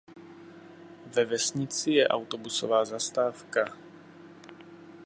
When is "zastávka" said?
2.85-3.65